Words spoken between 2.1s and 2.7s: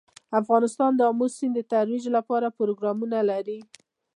لپاره